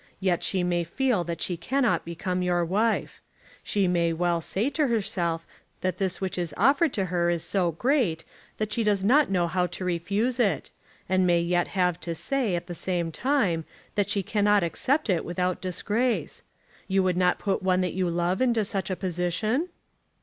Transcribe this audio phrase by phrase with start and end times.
[0.19, 3.21] Yet she may feel that she cannot become your wife.
[3.61, 5.45] She may well say to herself
[5.81, 8.23] that this which is offered to her is so great,
[8.57, 10.71] that she does not know how to refuse it;
[11.07, 15.23] and may yet have to say, at the same time, that she cannot accept it
[15.23, 16.41] without disgrace.
[16.87, 19.69] You would not put one that you love into such a position?"